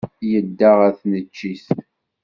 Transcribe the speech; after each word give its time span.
Yedda 0.31 0.69
ɣer 0.77 0.91
tneččit. 1.01 1.67